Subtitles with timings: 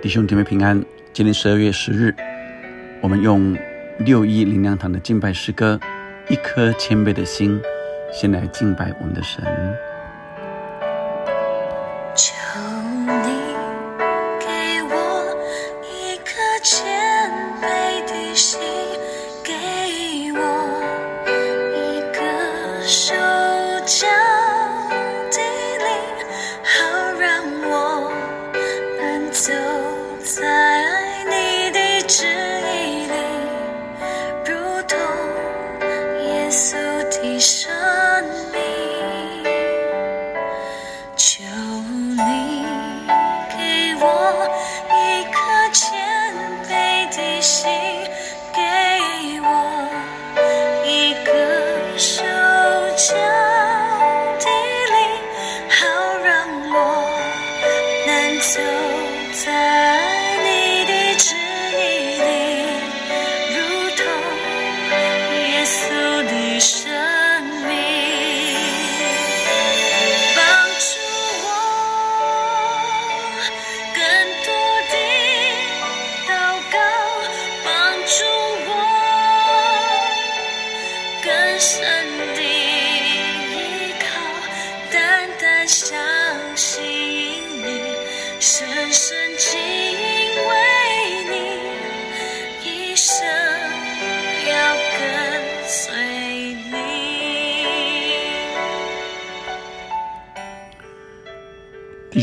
[0.00, 0.80] 弟兄姐妹平安。
[1.12, 2.14] 今天十二月十日，
[3.00, 3.56] 我们用
[3.98, 5.78] 六一灵粮堂的敬拜诗歌
[6.32, 7.60] 《一颗谦卑的心》，
[8.12, 9.42] 先来敬拜我们的神。
[44.90, 45.38] 一颗
[45.72, 45.90] 谦
[46.68, 47.87] 卑的心，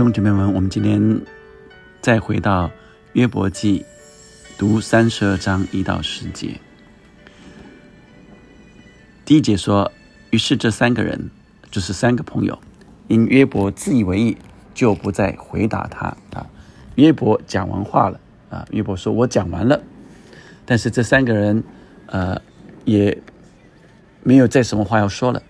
[0.00, 1.20] 兄姐妹们，我们今天
[2.00, 2.70] 再回到
[3.12, 3.84] 约伯记，
[4.56, 6.58] 读三十二章一到十节。
[9.26, 9.92] 第一节说
[10.32, 11.28] ：“于是这三个人，
[11.70, 12.58] 就是三个朋友，
[13.08, 14.38] 因约伯自以为意，
[14.72, 16.46] 就不再回答他啊。
[16.94, 19.82] 约伯讲完话了啊，约伯说：‘我讲完了。’
[20.64, 21.62] 但是这三个人，
[22.06, 22.40] 呃，
[22.86, 23.20] 也
[24.22, 25.42] 没有再什么话要说了。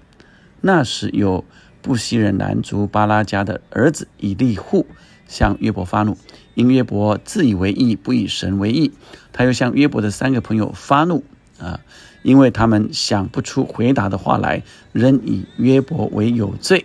[0.60, 1.44] 那时有
[1.82, 4.86] 布西人南族巴拉家的儿子以利户
[5.26, 6.16] 向约伯发怒，
[6.54, 8.92] 因约伯自以为义，不以神为义。
[9.32, 11.24] 他又向约伯的三个朋友发怒
[11.58, 11.80] 啊，
[12.22, 16.84] 因为他们想不出回答的话来，仍以约伯为有罪。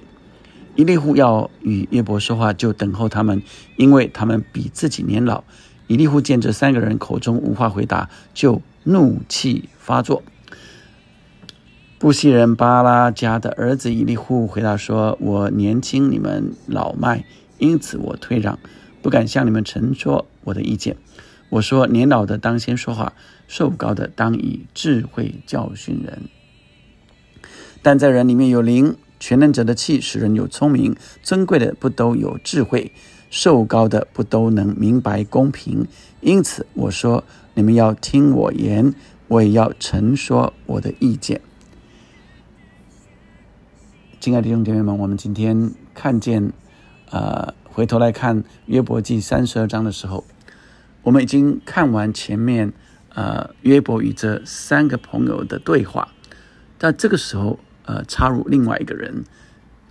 [0.76, 3.42] 以利户要与约伯说话，就等候他们，
[3.78, 5.44] 因为他们比自己年老。
[5.88, 10.24] 以利户见这三个人口中无话回答，就怒气发作。
[12.06, 17.26] 布西人巴拉家的儿子以利户回答说：“我年轻，你们老迈，
[17.58, 18.60] 因此我退让，
[19.02, 20.98] 不敢向你们陈说我的意见。
[21.50, 23.14] 我说：年老的当先说话，
[23.48, 26.30] 瘦高的当以智慧教训人。
[27.82, 32.92] 但在人里面有灵，全能者的气使人有聪明，尊贵的不都有智慧，
[33.32, 35.88] 瘦高的不都能明白公平。
[36.22, 37.24] 因此我说：
[37.56, 38.94] 你们要听我言，
[39.28, 41.42] 我也要陈说我的意见。”
[44.26, 46.52] 亲爱的弟兄姐妹们，我们今天看见，
[47.12, 50.26] 呃，回头来看约伯记三十二章的时候，
[51.04, 52.74] 我们已经看完前面，
[53.14, 56.08] 呃，约伯与这三个朋友的对话，
[56.80, 59.24] 但这个时候，呃，插入另外一个人，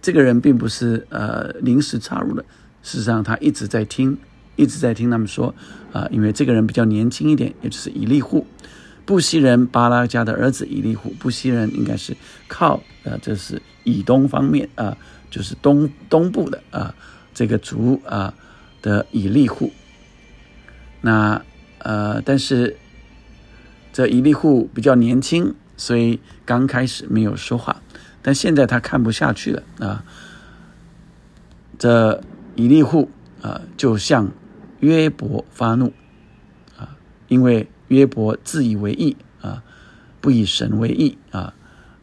[0.03, 2.45] 这个人并不是呃临时插入的，
[2.83, 4.19] 事实上他一直在听，
[4.57, 5.55] 一直在听他们说，
[5.93, 8.45] 啊、因为这个人比较年轻一点，也就是以利户。
[9.07, 12.17] 布西人巴拉家的儿子以利户，布西人应该是
[12.49, 14.97] 靠呃，这是以东方面啊、
[15.31, 16.95] 就是东东部的啊、
[17.35, 18.33] 这个族啊、
[18.81, 19.71] 的以利户。
[21.03, 21.43] 那
[21.79, 22.77] 呃，但是
[23.93, 27.83] 这以利户比较年轻，所以刚开始没有说话，
[28.23, 30.03] 但现在他看不下去了啊、
[31.79, 32.19] 这
[32.55, 33.11] 以利户
[33.43, 34.31] 啊、就向
[34.81, 35.93] 约伯发怒
[36.79, 36.97] 啊、
[37.29, 39.63] 因为约伯自以为义啊，
[40.21, 41.55] 不以神为义啊，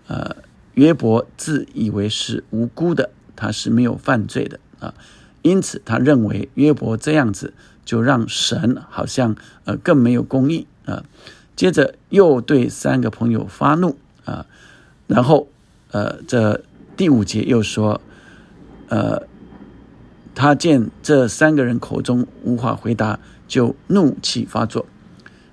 [0.07, 0.35] 呃，
[0.75, 4.93] 约伯自以为是无辜的，他是没有犯罪的啊，
[5.41, 9.35] 因此他认为约伯这样子就让神好像
[9.65, 11.03] 呃更没有公义啊。
[11.55, 14.45] 接着又对三个朋友发怒啊，
[15.07, 15.47] 然后
[15.91, 16.63] 呃这
[16.95, 18.01] 第五节又说，
[18.87, 19.23] 呃，
[20.33, 24.85] 他见这三个人口中无法回答，就怒气发作。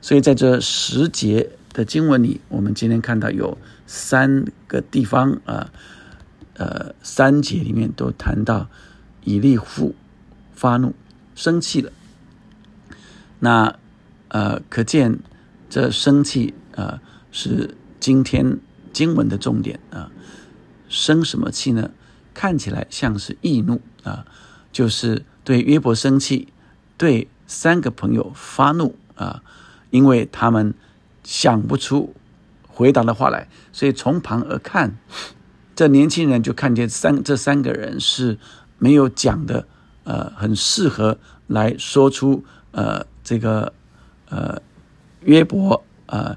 [0.01, 5.71] 所以在这十节的经文里，我们今天看到有三个地方啊，
[6.55, 8.69] 呃，三节里面都谈到
[9.25, 9.95] 以利户
[10.55, 10.95] 发怒、
[11.35, 11.93] 生气了。
[13.41, 13.79] 那
[14.29, 15.19] 呃，可见
[15.71, 17.01] 这生气啊、
[17.33, 18.59] 是今天
[18.93, 20.11] 经文的重点啊。
[20.89, 21.91] 生什么气呢？
[22.33, 24.25] 看起来像是易怒啊，
[24.73, 26.49] 就是对约伯生气，
[26.97, 29.43] 对三个朋友发怒啊，
[29.91, 30.75] 因为他们
[31.25, 32.15] 想不出
[32.67, 34.97] 回答的话来，所以从旁而看，
[35.75, 38.39] 这年轻人就看见三这三个人是
[38.79, 39.67] 没有讲的，
[40.05, 43.73] 呃，很适合来说出呃这个
[44.29, 44.61] 呃
[45.23, 46.37] 约伯呃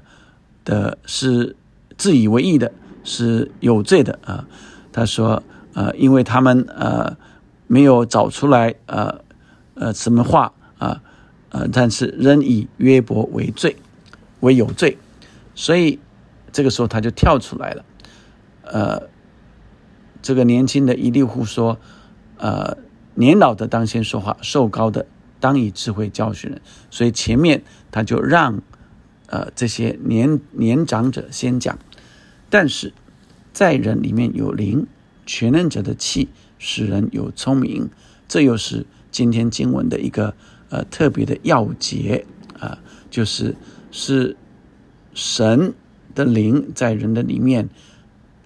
[0.64, 1.54] 的是
[1.96, 2.72] 自以为意的，
[3.04, 4.46] 是有罪的啊。
[4.92, 5.42] 他说
[5.74, 7.16] 呃，因为他们呃
[7.66, 9.20] 没有找出来呃
[9.74, 10.52] 呃什么话。
[10.78, 11.00] 啊，
[11.52, 13.76] 呃但是仍以约伯为罪，
[14.40, 14.96] 为有罪，
[15.54, 15.98] 所以
[16.50, 17.84] 这个时候他就跳出来了。
[18.62, 19.02] 呃，
[20.22, 21.78] 这个年轻的伊利户说
[22.40, 22.78] ：“呃，
[23.16, 25.04] 年老的当先说话，瘦高的
[25.40, 28.62] 当以智慧教训人。”所以前面他就让
[29.26, 31.78] 呃这些年年长者先讲，
[32.48, 32.94] 但是
[33.52, 34.86] 在人里面有灵，
[35.26, 37.90] 全能者的气使人有聪明，
[38.26, 40.34] 这又是今天经文的一个。
[40.72, 42.24] 呃，特别的要节
[42.58, 42.78] 啊，
[43.10, 43.54] 就是
[43.90, 44.34] 是
[45.12, 45.74] 神
[46.14, 47.68] 的灵在人的里面，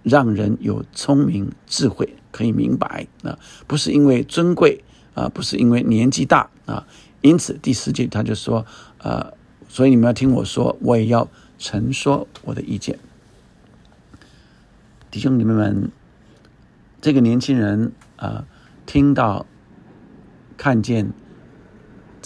[0.03, 3.39] 让人有聪明智慧，可以明白啊，
[3.69, 4.83] 不是因为尊贵
[5.15, 6.85] 啊，不是因为年纪大啊，
[7.21, 8.67] 因此第十节他就说，
[8.99, 9.33] 呃，
[9.69, 11.29] 所以你们要听我说，我也要
[11.61, 12.99] 陈说我的意见，
[15.13, 15.93] 弟兄姊妹们，
[17.01, 18.45] 这个年轻人啊，
[18.85, 19.47] 听到
[20.57, 21.13] 看见。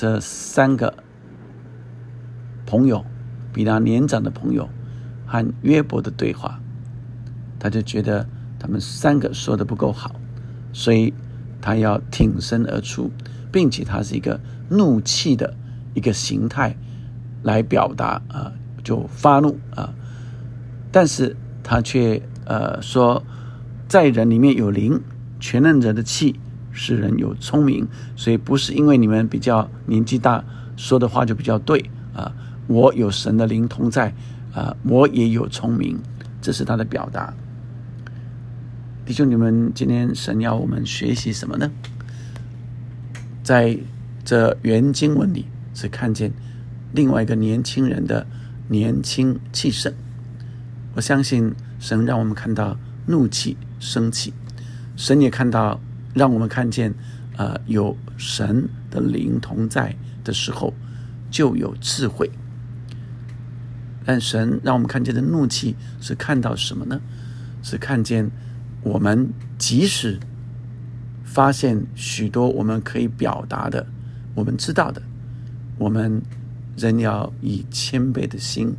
[0.01, 0.95] 这三个
[2.65, 3.05] 朋友，
[3.53, 4.67] 比他年长的朋友
[5.27, 6.59] 和约伯的对话，
[7.59, 8.27] 他就觉得
[8.59, 10.15] 他们三个说的不够好，
[10.73, 11.13] 所以
[11.61, 13.11] 他要挺身而出，
[13.53, 15.55] 并且他是一个怒气的
[15.93, 16.75] 一个形态
[17.43, 19.93] 来表达啊，就发怒啊，
[20.91, 23.23] 但是他却呃说，
[23.87, 25.03] 在人里面有灵，
[25.39, 26.41] 全能者的气。
[26.83, 27.87] 使人有聪明，
[28.17, 30.43] 所以不是因为你们比较年纪大，
[30.79, 32.33] 说的话就比较对啊。
[32.69, 34.15] 我有神的灵同在
[34.55, 35.99] 啊，我也有聪明，
[36.41, 37.35] 这是他的表达。
[39.05, 41.71] 弟兄，你们今天神要我们学习什么呢？
[43.43, 43.77] 在
[44.25, 45.45] 这原经文里
[45.75, 46.33] 是看见
[46.95, 48.27] 另外一个年轻人的
[48.69, 49.93] 年轻气盛。
[50.95, 54.33] 我相信神让我们看到怒气、生气，
[54.97, 55.79] 神也看到。
[56.13, 56.93] 让我们看见，
[57.37, 60.75] 呃，有神的灵同在的时候，
[61.31, 62.29] 就有智慧。
[64.05, 67.01] 但神让我们看见的怒气是看到什么呢？
[67.63, 68.29] 是看见
[68.83, 70.19] 我们即使
[71.23, 73.87] 发现许多我们可以表达的、
[74.35, 75.01] 我们知道的，
[75.79, 76.21] 我们
[76.77, 78.75] 仍要以谦卑的心、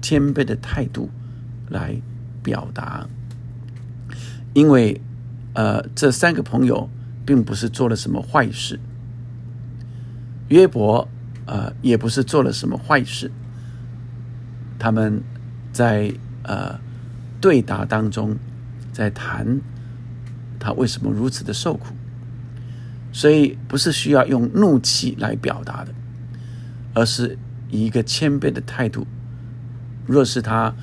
[0.00, 1.10] 谦卑的态度
[1.68, 2.00] 来
[2.42, 3.08] 表达，
[4.54, 5.00] 因为。
[5.56, 6.90] 呃，这三个朋友
[7.24, 8.78] 并不是做了什么坏事，
[10.48, 11.08] 约伯
[11.46, 13.30] 呃也不是做了什么坏事，
[14.78, 15.22] 他们
[15.72, 16.12] 在
[16.42, 16.78] 呃
[17.40, 18.36] 对答当中
[18.92, 19.58] 在谈
[20.60, 21.94] 他为什么如此的受苦，
[23.10, 25.94] 所以不是需要用怒气来表达的，
[26.92, 27.38] 而是
[27.70, 29.06] 以一个谦卑的态度。
[30.06, 30.74] 若是他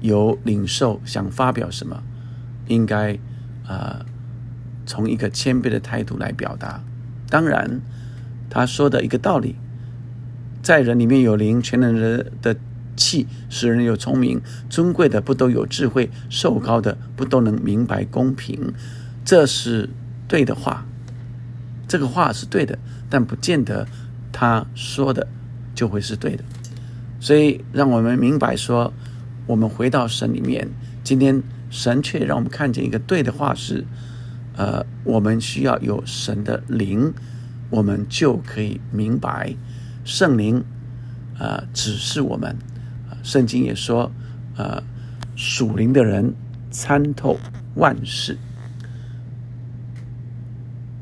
[0.00, 2.02] 有领受想发表什么，
[2.68, 3.18] 应该。
[3.68, 4.04] 啊，
[4.86, 6.82] 从一个谦卑的态度来表达。
[7.28, 7.82] 当然，
[8.48, 9.56] 他说的一个道理，
[10.62, 12.56] 在人里面有灵，全能人的
[12.96, 18.72] 气使人有聪明，尊贵的不都有智慧，瘦高的不都能明白公平，
[19.22, 19.90] 这是
[20.26, 20.86] 对的话。
[21.86, 22.78] 这个话是对的，
[23.10, 23.86] 但不见得
[24.32, 25.28] 他说的
[25.74, 26.42] 就会是对的。
[27.20, 28.94] 所以，让我们明白说，
[29.46, 30.66] 我们回到神里面，
[31.04, 31.42] 今天。
[31.70, 33.84] 神却让我们看见一个对的话是，
[34.56, 37.12] 呃，我们需要有神的灵，
[37.70, 39.54] 我们就可以明白
[40.04, 40.64] 圣灵，
[41.38, 42.56] 呃，指示我们。
[43.22, 44.10] 圣经也说，
[44.56, 44.82] 呃，
[45.36, 46.34] 属灵的人
[46.70, 47.38] 参透
[47.74, 48.38] 万事。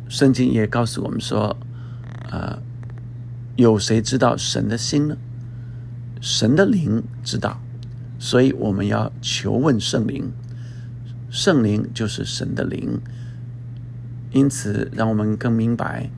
[0.08, 1.56] 圣经也告诉我们说，
[2.30, 2.58] 呃，
[3.56, 5.16] 有谁知道神的心呢？
[6.20, 7.60] 神的灵知道，
[8.18, 10.32] 所以我们要求问圣灵。
[11.36, 12.98] 圣灵就是神的灵，
[14.32, 16.08] 因此让我们更明白，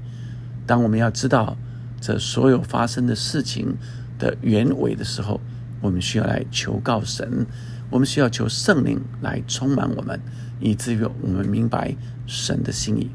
[0.64, 1.56] 当我们要知道
[2.00, 3.74] 这所有发生的事情
[4.16, 5.40] 的原委的时候，
[5.80, 7.44] 我们需要来求告神，
[7.90, 10.20] 我们需要求圣灵来充满我们，
[10.60, 13.10] 以至于我们明白神的心意。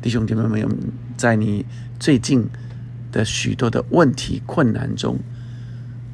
[0.00, 0.78] 弟兄姐妹们，
[1.16, 1.66] 在你
[1.98, 2.46] 最近
[3.10, 5.18] 的许多的问题困难中，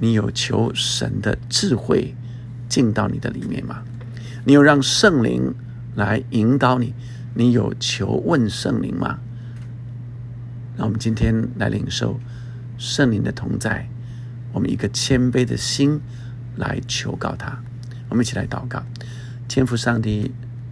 [0.00, 2.15] 你有求神的智慧
[2.67, 3.83] 进到你的里面吗？
[4.47, 5.53] 你有让圣灵
[5.97, 6.95] 来引导你？
[7.35, 9.19] 你有求问圣灵吗？
[10.76, 12.21] 那我们今天来领受
[12.79, 13.88] 圣灵的同在，
[14.53, 16.00] 我们一个谦卑的心
[16.55, 17.61] 来求告他。
[18.09, 18.85] 我们一起来祷告，
[19.49, 20.31] 天父上帝，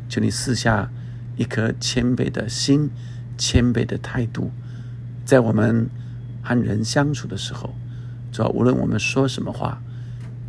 [0.09, 0.88] 求你赐下
[1.37, 2.88] 一颗谦卑的心、
[3.37, 4.52] 谦卑的态度，
[5.25, 5.90] 在我们
[6.45, 7.75] 和人相处的时候，
[8.31, 9.83] 主要无论我们说什么话，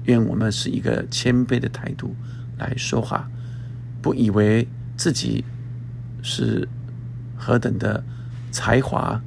[0.03, 2.15] 愿我们是一个谦卑的态度
[2.57, 3.29] 来说话，
[4.01, 5.43] 不以为自己
[6.21, 6.67] 是
[7.35, 8.03] 何等的
[8.51, 9.21] 才华、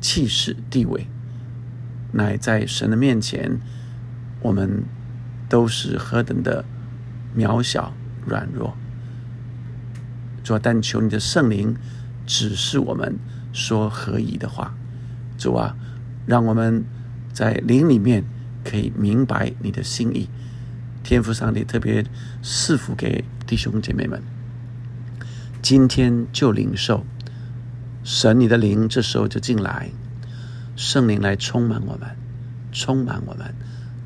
[0.00, 1.06] 气势、地位，
[2.12, 3.58] 乃在神的面前，
[4.40, 4.84] 我们
[5.48, 6.64] 都是何等的。
[7.34, 7.94] 渺小、
[8.26, 8.76] 软弱，
[10.44, 11.74] 主啊，但求你的圣灵
[12.26, 13.18] 指示我们
[13.54, 14.74] 说何宜的话。
[15.38, 15.74] 主啊，
[16.26, 16.84] 让我们
[17.32, 18.22] 在灵里面
[18.62, 20.28] 可以明白你的心意。
[21.02, 22.04] 天赋上帝特别
[22.42, 24.22] 赐福给弟兄姐妹们，
[25.60, 27.04] 今天就领受
[28.04, 29.90] 神你的灵，这时候就进来，
[30.76, 32.08] 圣灵来充满我们，
[32.72, 33.54] 充满我们，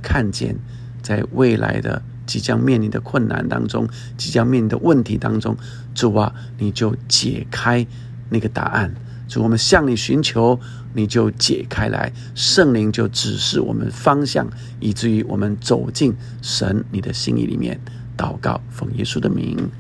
[0.03, 0.57] 看见
[1.03, 2.03] 在未来的。
[2.27, 5.57] 即将面临的困难当中，即将面临的问题当中，
[5.95, 7.87] 主啊，你就解开
[8.31, 8.93] 那个答案。
[9.29, 10.59] 主，我们向你寻求，
[10.95, 14.47] 你就解开来，圣灵就指示我们方向，
[14.81, 17.81] 以至于我们走进神你的心意里面。
[18.17, 19.71] 祷告，奉耶稣的名，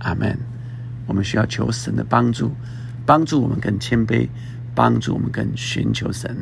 [0.00, 0.38] 阿门。
[1.06, 2.52] 我们需要求神的帮助，
[3.06, 4.28] 帮助我们更谦卑，
[4.74, 6.36] 帮助我们更寻求神。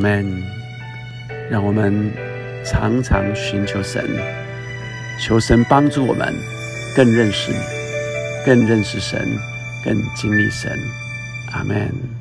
[0.00, 0.26] 门。
[1.50, 1.92] 让我们
[2.64, 4.04] 常常寻求神，
[5.18, 6.32] 求神帮助我们
[6.96, 7.58] 更认识你，
[8.46, 9.20] 更认识神，
[9.84, 10.70] 更经历神。
[11.52, 12.19] 阿门。